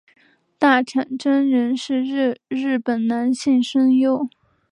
[0.57, 2.01] 大场真人是
[2.47, 4.27] 日本男性声优。